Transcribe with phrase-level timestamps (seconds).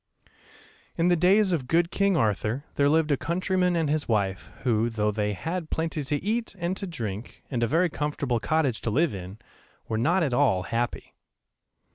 [0.97, 4.89] In the days of good king Arthur there lived a countryman and his wife who,
[4.89, 8.89] though they had plenty to eat and to drink, and a very comfortable cottage to
[8.89, 9.37] live in,
[9.87, 11.13] were not at all happy.